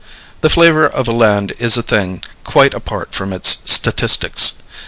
The 0.41 0.49
flavor 0.49 0.87
of 0.87 1.07
a 1.07 1.11
land 1.11 1.53
is 1.59 1.77
a 1.77 1.83
thing 1.83 2.23
quite 2.43 2.73
apart 2.73 3.13
from 3.13 3.31
its 3.31 3.71
statistics. 3.71 4.53